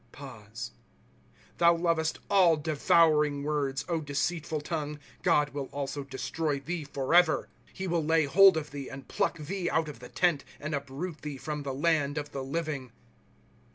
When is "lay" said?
8.03-8.25